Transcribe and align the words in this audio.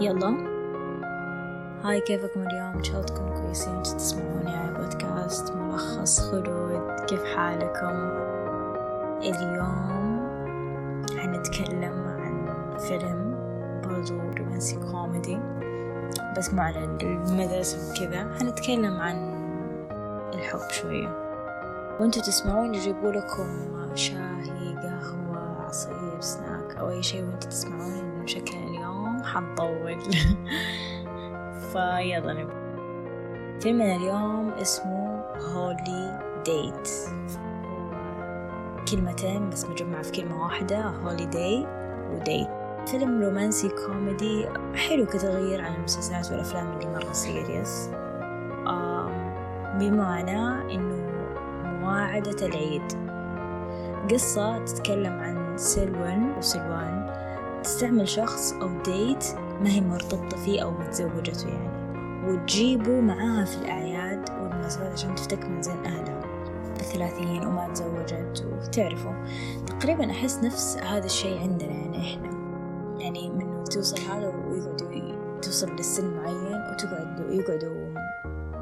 يلا. 0.00 0.58
هاي 1.84 2.00
كيفكم 2.00 2.40
اليوم؟ 2.40 2.76
إن 2.76 2.84
شاء 2.84 2.94
الله 2.94 3.06
تكونوا 3.06 3.40
كويسين؟ 3.40 3.82
تسمعوني 3.82 4.56
على 4.56 4.78
بودكاست 4.78 5.52
ملخص 5.52 6.20
خلود 6.20 7.00
كيف 7.08 7.24
حالكم؟ 7.24 7.96
اليوم 9.22 10.26
حنتكلم 11.18 11.92
عن 11.92 12.46
فيلم 12.78 13.38
برضو 13.84 14.18
رومانسي 14.38 14.76
كوميدي 14.92 15.38
بس 16.36 16.54
مو 16.54 16.62
على 16.62 16.84
المدرسة 16.84 17.90
وكذا. 17.90 18.38
حنتكلم 18.40 19.00
عن 19.00 19.16
الحب 20.34 20.70
شوية. 20.70 21.08
وانتوا 22.00 22.22
تسمعون 22.22 22.74
يجيبوا 22.74 23.12
لكم 23.12 23.48
شاهي 23.94 24.76
قهوة 24.76 25.66
عصير 25.66 26.20
سناك 26.20 26.76
أو 26.76 26.88
أي 26.90 27.02
شيء 27.02 27.24
وانتوا 27.24 27.50
تسمعون 27.50 27.92
إنه 27.92 28.26
شكلنا 28.26 28.66
اليوم. 28.68 28.97
حنطول 29.24 30.00
فيلا 31.72 32.32
نبدأ. 32.32 32.68
فيلمنا 33.60 33.96
اليوم 33.96 34.50
اسمه 34.50 35.24
Holidate 35.54 36.90
كلمتين 38.90 39.50
بس 39.50 39.64
مجمعة 39.64 40.02
في 40.02 40.12
كلمة 40.12 40.42
واحدة 40.42 40.80
holiday 40.80 41.26
و 41.26 41.66
date 42.10 42.48
فيلم 42.86 43.22
رومانسي 43.22 43.68
كوميدي 43.68 44.46
حلو 44.74 45.06
كتغيير 45.06 45.60
عن 45.60 45.74
المسلسلات 45.74 46.30
والأفلام 46.32 46.72
اللي 46.72 46.86
مرة 46.86 47.12
serious 47.12 47.90
بمعنى 49.78 50.74
إنه 50.74 51.08
مواعدة 51.64 52.46
العيد. 52.46 52.82
قصة 54.12 54.64
تتكلم 54.64 55.12
عن 55.12 55.58
سلون 55.58 56.32
وسلون 56.38 57.17
تستعمل 57.68 58.08
شخص 58.08 58.52
أو 58.52 58.82
ديت 58.82 59.24
ما 59.60 59.68
هي 59.68 59.80
مرتبطة 59.80 60.36
فيه 60.36 60.62
أو 60.62 60.70
متزوجته 60.70 61.48
يعني. 61.48 61.68
وتجيبه 62.28 63.00
معاها 63.00 63.44
في 63.44 63.56
الأعياد 63.56 64.30
والمناسبات 64.30 64.92
عشان 64.92 65.14
تفتك 65.14 65.44
من 65.44 65.62
زين 65.62 65.84
أهلها 65.84 66.22
الثلاثين 66.80 67.46
وما 67.46 67.68
تزوجت 67.68 68.46
وتعرفوا 68.46 69.12
تقريبا 69.66 70.10
أحس 70.10 70.38
نفس 70.38 70.76
هذا 70.76 71.06
الشيء 71.06 71.38
عندنا 71.40 71.72
يعني 71.72 72.14
إحنا. 72.14 72.30
يعني 72.98 73.30
منه 73.30 73.64
توصل 73.64 74.00
هذا 74.00 74.28
ويقعدوا 74.28 75.40
توصل 75.42 75.70
للسن 75.70 76.16
معين 76.16 76.62
وتقعدوا 76.72 77.30
يقعدوا 77.30 77.94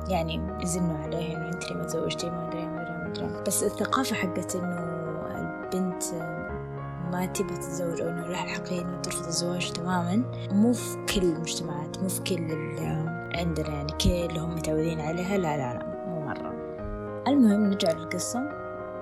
يعني 0.08 0.40
يزنوا 0.62 0.98
عليه 0.98 1.36
إنه 1.36 1.48
أنت 1.48 1.72
ما 1.72 1.84
تزوجتي؟ 1.84 2.30
ما 2.30 2.48
أدري 2.48 2.66
ما 2.66 2.82
أدري 2.82 2.94
ما 2.94 3.06
أدري. 3.06 3.42
بس 3.46 3.62
الثقافة 3.62 4.16
حقت 4.16 4.56
إنه 4.56 4.96
البنت 5.36 6.02
ما 7.12 7.26
تبغى 7.26 7.56
تتزوج 7.56 8.00
أو 8.00 8.08
إنه 8.08 8.26
لها 8.26 8.44
الحقية 8.44 8.82
إنه 8.82 9.00
ترفض 9.00 9.26
الزواج 9.26 9.72
تماما. 9.72 10.22
مو 10.52 10.72
في 10.72 10.96
كل 11.14 11.22
المجتمعات 11.22 11.98
مو 11.98 12.08
في 12.08 12.20
كل 12.22 12.52
عندنا 13.38 13.68
يعني 13.68 13.92
كلهم 13.92 14.54
متعودين 14.54 15.00
عليها. 15.00 15.38
لا 15.38 15.56
لا 15.56 15.74
لا 15.74 16.06
مو 16.06 16.20
مرة. 16.20 16.52
المهم 17.28 17.66
نرجع 17.66 17.92
للقصة. 17.92 18.40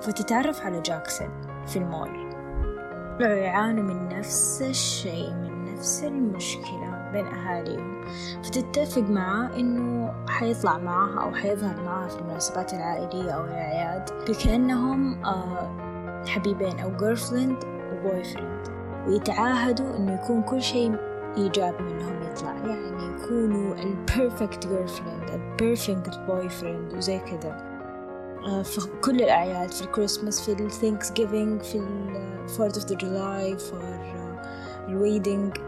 فتتعرف 0.01 0.67
على 0.67 0.81
جاكسون 0.81 1.29
في 1.67 1.77
المول. 1.77 2.35
يعانوا 3.21 3.83
من 3.85 4.09
نفس 4.09 4.63
الشيء 4.63 5.35
من 5.35 5.75
نفس 5.75 6.05
المشكلة 6.05 7.11
بين 7.13 7.27
أهاليهم. 7.27 8.05
فتتفق 8.45 9.03
معاه 9.03 9.57
إنه 9.57 10.15
حيطلع 10.29 10.79
معاها 10.79 11.23
أو 11.23 11.35
حيظهر 11.35 11.83
معاها 11.83 12.09
في 12.09 12.19
المناسبات 12.19 12.75
العائلية 12.75 13.31
أو 13.31 13.45
الأعياد. 13.45 14.11
بكأنهم 14.29 15.25
آه 15.25 15.71
حبيبين 16.27 16.79
أو 16.79 16.97
girlfriend 16.97 17.74
و 18.05 18.25
boyfriend 18.25 18.69
ويتعاهدوا 19.07 19.97
إنه 19.97 20.15
يكون 20.15 20.43
كل 20.43 20.63
شيء 20.63 20.97
إيجابي 21.37 21.83
منهم 21.83 22.23
يطلع. 22.23 22.53
يعني 22.53 23.15
يكونوا 23.15 23.75
ال 23.75 23.86
perfect 23.86 24.67
girlfriend 24.67 25.31
ال 25.31 25.42
perfect 25.42 26.19
boyfriend 26.29 26.95
وزي 26.95 27.19
كذا. 27.19 27.75
في 28.63 28.81
كل 29.05 29.17
الأعياد 29.17 29.71
في 29.71 29.83
الكريسماس 29.83 30.41
في 30.41 30.53
ال 30.63 31.13
Thanksgiving 31.13 31.63
في 31.63 31.79
ال 32.45 32.50
Fourth 32.50 32.79
of 32.79 32.87
the 32.87 32.97
July 32.97 33.59
فور 33.59 33.81
ال 34.89 34.98
wedding 34.98 35.59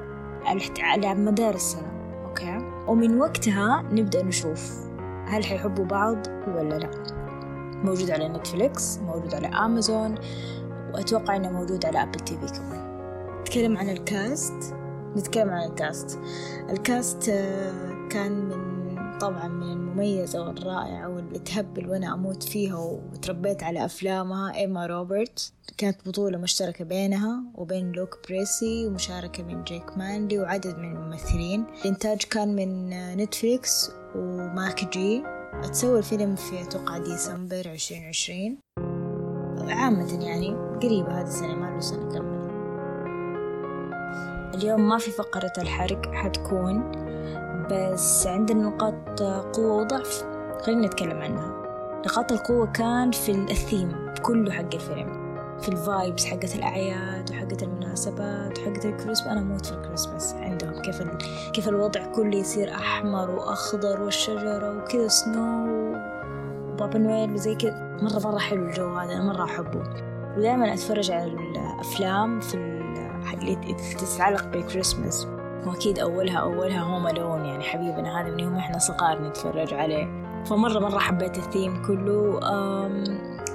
على 0.80 1.14
مدار 1.14 1.54
السنة. 1.54 2.22
أوكي؟ 2.24 2.58
ومن 2.88 3.20
وقتها 3.20 3.84
نبدأ 3.92 4.22
نشوف 4.22 4.86
هل 5.26 5.44
حيحبوا 5.44 5.84
بعض 5.84 6.26
ولا 6.48 6.74
لا. 6.74 6.90
موجود 7.84 8.10
على 8.10 8.28
نتفليكس 8.28 8.98
موجود 8.98 9.34
على 9.34 9.46
أمازون 9.46 10.14
وأتوقع 10.96 11.36
إنه 11.36 11.50
موجود 11.50 11.86
على 11.86 12.02
Apple 12.02 12.20
TV 12.20 12.46
كمان. 12.46 12.96
نتكلم 13.40 13.78
عن 13.78 13.88
ال 13.88 14.02
cast؟ 14.02 14.74
نتكلم 15.16 15.50
عن 15.50 15.70
ال 15.70 15.78
cast. 15.78 16.18
ال 16.70 16.81
cast 16.81 17.24
كان 18.10 18.32
من 18.32 19.18
طبعا 19.18 19.48
من 19.48 19.72
المميزة 19.72 20.46
والرائعة 20.46 21.08
واللي 21.08 21.38
تهبل 21.38 21.88
وأنا 21.88 22.14
أموت 22.14 22.42
فيها 22.42 22.76
وتربيت 22.76 23.62
على 23.62 23.84
أفلامها 23.84 24.54
إيما 24.54 24.86
روبرتس 24.86 25.52
كانت 25.78 26.08
بطولة 26.08 26.38
مشتركة 26.38 26.84
بينها 26.84 27.42
وبين 27.54 27.92
لوك 27.92 28.18
برايسي 28.28 28.86
ومشاركة 28.86 29.42
من 29.42 29.64
جيك 29.64 29.98
ماندي 29.98 30.38
وعدد 30.38 30.78
من 30.78 30.96
الممثلين. 30.96 31.64
الإنتاج 31.80 32.22
كان 32.22 32.56
من 32.56 32.90
نتفليكس 33.16 33.90
وماك 34.14 34.88
جي. 34.92 35.22
اتسوى 35.64 35.98
الفيلم 35.98 36.36
في 36.36 36.62
أتوقع 36.62 36.98
ديسمبر 36.98 37.68
عشرين 37.68 38.04
عشرين. 38.04 38.58
عامة 39.60 40.24
يعني 40.24 40.56
قريبة 40.82 41.20
هذه 41.20 41.26
السنة 41.26 41.54
ما 41.54 41.66
له 41.66 41.80
سنة 41.80 42.12
كمل 42.12 42.36
اليوم 44.54 44.88
ما 44.88 44.98
في 44.98 45.10
فقرة 45.10 45.52
الحرق 45.58 46.12
حتكون 46.12 46.92
بس 47.70 48.26
عندنا 48.26 48.62
نقاط 48.62 49.22
قوة 49.56 49.76
وضعف 49.76 50.24
خلينا 50.62 50.86
نتكلم 50.86 51.18
عنها. 51.18 51.62
نقاط 52.06 52.32
القوة 52.32 52.66
كان 52.66 53.10
في 53.10 53.32
الثيم 53.32 54.14
كله 54.22 54.52
حق 54.52 54.74
الفيلم. 54.74 55.26
في 55.60 55.68
ال 55.68 55.77
vibes 55.77 56.24
حقت 56.24 56.54
الأعياد 56.54 57.30
وحقت 57.30 57.62
المناسبات 57.62 58.58
وحقت 58.58 58.86
الكريسماس. 58.86 59.26
أنا 59.26 59.40
أموت 59.40 59.66
في 59.66 59.72
الكريسماس 59.72 60.34
عندهم. 60.34 60.82
كيف 60.82 61.00
ال... 61.00 61.18
كيف 61.52 61.68
الوضع 61.68 62.12
كله 62.12 62.36
يصير 62.36 62.70
أحمر 62.70 63.30
وأخضر 63.30 64.02
والشجرة 64.02 64.78
وكذا 64.78 65.08
snow 65.08 65.66
وبابا 66.76 66.98
نويل 66.98 67.32
وزي 67.32 67.54
كذا. 67.54 67.98
مرة 68.02 68.30
مرة 68.30 68.38
حلو 68.38 68.66
الجو 68.66 68.94
هذا 68.94 69.12
أنا 69.12 69.24
مرة 69.24 69.44
أحبه. 69.44 69.82
ودائما 70.36 70.74
أتفرج 70.74 71.10
على 71.10 71.24
الأفلام 71.24 72.40
في 72.40 72.54
اللي 73.34 73.74
تتعلق 73.98 74.44
بالكريسماس 74.44 75.28
وأكيد 75.66 75.98
أولها 75.98 76.38
أولها 76.38 76.80
Home 76.80 77.06
Alone 77.06 77.44
يعني 77.44 77.64
حبيبنا 77.64 78.20
هذا 78.20 78.30
من 78.30 78.40
يوم 78.40 78.56
إحنا 78.56 78.78
صغار 78.78 79.28
نتفرج 79.28 79.74
عليه. 79.74 80.26
فمرة 80.44 80.78
مرة 80.78 80.98
حبيت 80.98 81.38
الثيم 81.38 81.82
كله. 81.86 82.40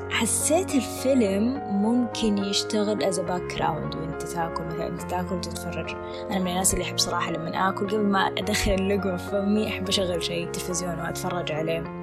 حسيت 0.09 0.75
الفيلم 0.75 1.61
ممكن 1.69 2.37
يشتغل 2.37 3.03
as 3.03 3.19
background 3.19 3.95
وأنت 3.95 4.21
تاكل 4.21 4.63
مثلا 4.63 4.87
أنت 4.87 5.01
تاكل 5.01 5.35
وتتفرج. 5.35 5.95
أنا 6.31 6.39
من 6.39 6.47
الناس 6.47 6.73
اللي 6.73 6.85
أحب 6.85 6.97
صراحة 6.97 7.31
لما 7.31 7.69
آكل 7.69 7.87
قبل 7.87 7.99
ما 7.99 8.27
أدخل 8.27 8.71
اللقمة 8.71 9.17
في 9.17 9.31
فمي 9.31 9.67
أحب 9.67 9.87
أشغل 9.87 10.23
شيء 10.23 10.51
تلفزيون 10.51 10.99
وأتفرج 10.99 11.51
عليه. 11.51 12.00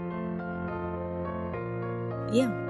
يا. 2.33 2.69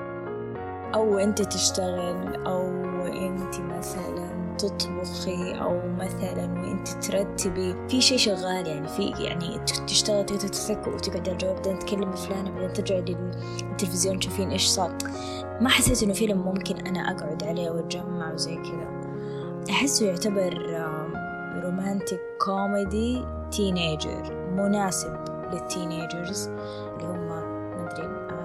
أو 0.95 1.19
أنت 1.19 1.43
تشتغل 1.43 2.47
أو 2.47 2.67
أنت 3.07 3.61
مثلا 3.61 4.57
تطبخي 4.59 5.61
أو 5.61 5.81
مثلا 5.99 6.61
وانت 6.61 6.89
ترتبي. 6.89 7.89
في 7.89 8.01
شيء 8.01 8.19
شغال 8.19 8.67
يعني 8.67 8.89
في 8.89 9.13
يعني 9.19 9.59
تشتغل 9.87 10.27
تتسك 10.27 10.87
وتقعد 10.87 11.29
الجواب 11.29 11.55
بعدين 11.55 11.79
تكلم 11.79 12.13
فلانة 12.13 12.51
بعدين 12.51 12.73
ترجع 12.73 12.95
للتلفزيون 12.95 14.19
تشوفين 14.19 14.51
إيش 14.51 14.67
صار. 14.67 14.99
ما 15.61 15.69
حسيت 15.69 16.03
إنه 16.03 16.13
فيلم 16.13 16.39
ممكن 16.39 16.87
أنا 16.87 17.01
أقعد 17.01 17.45
عليه 17.45 17.71
وأتجمع 17.71 18.33
وزي 18.33 18.57
كذا. 18.57 19.01
أحسه 19.71 20.07
يعتبر 20.07 20.55
romantic 21.65 22.21
comedy 22.45 23.25
teenager 23.51 24.51
مناسب 24.57 25.17
لل 25.53 25.70
teenagers 25.70 26.51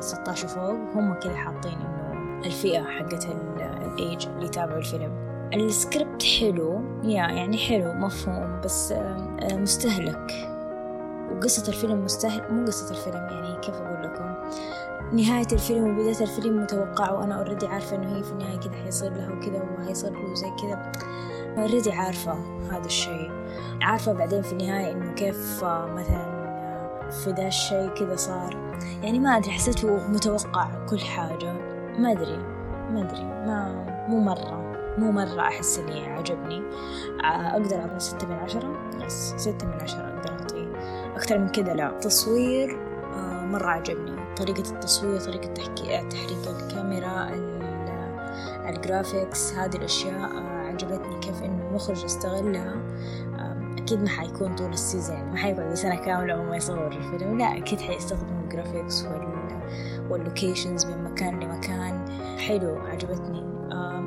16 0.04 0.48
فوق 0.48 0.72
هم 0.96 1.14
كذا 1.14 1.36
حاطين 1.36 1.74
إنه 1.74 2.42
الفئة 2.46 2.84
حقت 2.84 3.26
الإيج 3.26 4.28
اللي 4.28 4.46
يتابعوا 4.46 4.78
الفيلم. 4.78 5.12
السكريبت 5.54 6.24
حلو 6.24 6.82
يا 7.04 7.10
يعني 7.12 7.58
حلو 7.58 7.94
مفهوم 7.94 8.62
بس 8.64 8.94
مستهلك. 9.52 10.32
وقصة 11.32 11.68
الفيلم 11.68 12.04
مستهلك 12.04 12.52
مو 12.52 12.66
قصة 12.66 12.92
الفيلم 12.92 13.16
يعني 13.16 13.60
كيف 13.62 13.76
أقول 13.76 14.04
لكم؟ 14.04 14.34
نهاية 15.18 15.48
الفيلم 15.52 15.90
وبداية 15.90 16.22
الفيلم 16.22 16.64
متوقعة 16.64 17.20
وأنا 17.20 17.36
already 17.36 17.68
عارفة 17.68 17.96
إنه 17.96 18.18
هي 18.18 18.24
في 18.24 18.32
النهاية 18.32 18.60
كذا 18.60 18.74
حيصير 18.84 19.14
لها 19.14 19.32
وكذا 19.32 19.64
وحيصير 19.80 20.12
له 20.12 20.34
زي 20.34 20.48
كذا. 20.62 20.92
already 21.58 21.92
عارفة 21.92 22.34
هذا 22.72 22.86
الشيء. 22.86 23.32
عارفة 23.82 24.14
بعدين 24.14 24.42
في 24.42 24.52
النهاية 24.54 24.92
إنه 24.92 25.14
كيف 25.14 25.64
مثلا 25.66 26.33
في 27.12 27.32
ذا 27.32 27.48
الشيء 27.48 27.90
كذا 27.90 28.16
صار. 28.16 28.78
يعني 29.04 29.20
ما 29.20 29.38
أدري 29.38 29.52
حسيته 29.52 30.08
متوقع 30.10 30.86
كل 30.90 31.00
حاجة. 31.00 31.54
ما 32.00 32.12
أدري 32.12 32.38
ما 32.92 33.02
أدري. 33.02 33.24
ما 33.24 33.86
مو 34.10 34.20
مرة 34.20 34.74
مو 34.98 35.12
مرة 35.12 35.42
أحس 35.42 35.80
إني 35.80 36.06
عجبني. 36.08 36.64
آه، 37.24 37.52
أقدر 37.52 37.76
أعطيه 37.76 37.98
ستة 37.98 38.28
من 38.28 38.34
عشرة؟ 38.34 38.90
yes 39.06 39.34
ستة 39.38 39.68
من 39.68 39.74
عشرة 39.82 40.02
أقدر 40.02 40.32
أعطيه 40.32 40.68
أكثر 41.16 41.38
من 41.38 41.50
كذا 41.50 41.74
لا. 41.74 42.00
تصوير 42.02 42.80
آه، 43.14 43.46
مرة 43.46 43.68
عجبني. 43.68 44.36
طريقة 44.36 44.72
التصوير 44.72 45.20
طريقة 45.20 45.54
تحكي 45.54 46.10
تحريك 46.10 46.48
الكاميرا 46.48 47.30
ال 48.70 48.79
graphics 48.79 49.54
هذه 49.54 49.76
الأشياء 49.76 50.30
عجبتني 50.74 51.20
كيف 51.20 51.44
إنه 51.44 51.68
المخرج 51.68 52.04
استغلها. 52.04 52.76
أكيد 53.84 54.02
ما 54.02 54.10
حيكون 54.10 54.56
طول 54.56 54.74
ال 54.74 54.80
season 54.80 55.16
يعني 55.16 55.32
ما 55.32 55.38
حيقعد 55.38 55.74
سنة 55.74 55.96
كاملة 55.96 56.40
وما 56.40 56.56
يصور 56.56 56.88
الفيلم. 56.88 57.38
لا 57.38 57.58
أكيد 57.58 57.80
حيستخدم 57.80 58.40
ال 58.44 58.50
graphics 58.50 59.04
وال 59.04 59.34
وال 60.10 60.24
locations 60.24 60.86
من 60.86 61.04
مكان 61.04 61.40
لمكان. 61.40 62.06
حلو 62.40 62.76
عجبتني. 62.76 63.44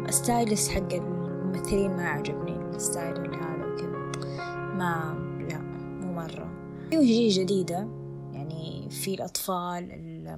ال 0.08 0.17
styles 0.17 0.68
حق 0.68 0.92
الممثلين 0.92 1.96
ما 1.96 2.08
عجبني 2.08 2.76
ال 2.76 2.86
style 2.86 3.34
هذا 3.34 3.66
وكذا. 3.66 4.28
ما 4.74 5.14
لا 5.50 5.58
مو 6.00 6.12
مرة. 6.12 6.48
في 6.90 6.98
وجيه 6.98 7.42
جديدة 7.42 7.88
يعني 8.32 8.90
في 8.90 9.14
الأطفال 9.14 9.88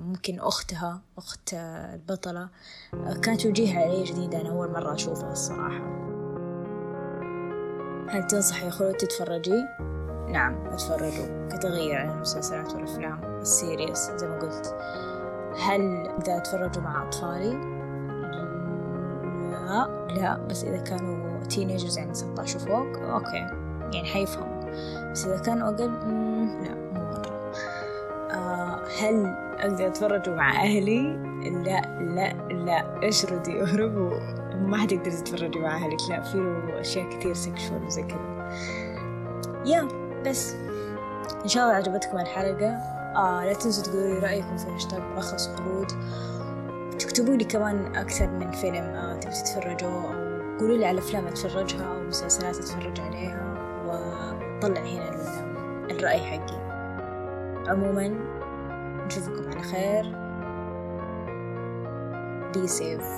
ممكن 0.01 0.39
أختها 0.39 1.03
أخت 1.19 1.55
البطلة. 1.55 2.49
كانت 3.23 3.47
وجيهها 3.47 3.85
علي 3.85 4.05
جديدة 4.05 4.41
أنا 4.41 4.51
أول 4.51 4.73
مرة 4.73 4.95
أشوفها 4.95 5.33
الصراحة. 5.33 5.98
هل 8.11 8.27
تنصحي 8.27 8.71
خلود 8.71 8.95
تتفرجي؟ 8.95 9.67
نعم 10.29 10.67
أتفرجوا. 10.67 11.49
كتغيير 11.49 11.97
عن 11.97 12.11
المسلسلات 12.11 12.75
والأفلام 12.75 13.21
ال 13.25 13.37
series 13.37 14.11
زي 14.17 14.29
ما 14.29 14.39
قلت. 14.39 14.75
هل 15.61 16.09
إذا 16.23 16.39
تفرجوا 16.39 16.83
مع 16.83 17.09
أطفالي؟ 17.09 17.51
لا 19.51 20.07
لا. 20.17 20.39
بس 20.51 20.65
إذا 20.65 20.79
كانوا 20.79 21.45
teenagers 21.45 21.99
يعني 21.99 22.15
16 22.15 22.57
وفوق 22.57 22.99
okay. 22.99 23.37
يعني 23.93 24.05
حيفهموا 24.05 24.71
بس 25.11 25.27
إذا 25.27 25.39
كانوا 25.43 25.69
أقل 25.69 25.93
لا 25.93 26.05
مو 26.05 27.01
مرة. 27.01 27.53
آه 28.31 28.81
هل 29.01 29.27
أقدر 29.59 29.87
أتفرجوا 29.87 30.35
مع 30.35 30.63
أهلي؟ 30.63 31.17
لا 31.43 31.81
لا 32.01 32.33
لا. 32.53 33.03
إيش 33.03 33.25
ردي؟ 33.25 33.61
اهربوا 33.63 34.11
ما 34.59 34.77
حتقدر 34.77 35.11
تتفرجي 35.11 35.59
مع 35.59 35.77
أهلك 35.77 35.99
لا 36.11 36.23
في 36.23 36.63
أشياء 36.81 37.11
كثير 37.11 37.35
sexual 37.35 37.85
وزي 37.87 38.03
كذا. 38.03 38.53
yeah 39.67 39.89
بس. 40.27 40.55
إن 41.43 41.49
شاء 41.49 41.65
الله 41.65 41.75
عجبتكم 41.75 42.19
الحلقة. 42.19 42.99
آه 43.17 43.45
لا 43.45 43.53
تنسوا 43.53 43.85
تقولوا 43.85 44.21
رأيكم 44.21 44.57
في 44.57 44.67
هاشتاج 44.71 45.01
ملخص 45.01 45.49
خلود 45.49 45.87
تكتبوا 46.99 47.37
لي 47.37 47.45
كمان 47.45 47.97
أكثر 47.97 48.27
من 48.27 48.51
فيلم 48.51 48.85
آه 48.85 49.17
تبي 49.17 49.33
تتفرجوا 49.33 49.91
أو 49.91 50.59
قولوا 50.59 50.77
لي 50.77 50.87
على 50.87 50.99
أفلام 50.99 51.27
أتفرجها 51.27 51.85
أو 51.85 52.03
مسلسلات 52.03 52.57
أتفرج 52.57 53.01
عليها 53.01 53.55
وطلع 53.87 54.81
هنا 54.81 55.11
الرأي 55.91 56.21
حقي. 56.21 56.59
عموما 57.69 58.09
نشوفكم 59.07 59.51
على 59.51 59.63
خير. 59.63 60.29
Be 62.53 62.69
safe. 62.69 63.09